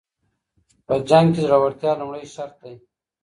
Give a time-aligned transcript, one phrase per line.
[0.85, 2.75] په جنګ کي زړورتیا لومړی شرط دی.